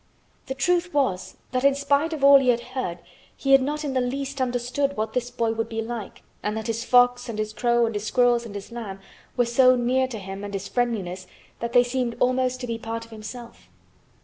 [0.47, 2.97] The truth was that in spite of all he had heard
[3.37, 6.65] he had not in the least understood what this boy would be like and that
[6.65, 8.99] his fox and his crow and his squirrels and his lamb
[9.37, 11.27] were so near to him and his friendliness
[11.59, 13.69] that they seemed almost to be part of himself.